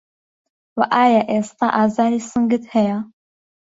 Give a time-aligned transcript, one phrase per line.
[0.77, 2.97] و ئایا ئێستا ئازاری سنگت هەیە؟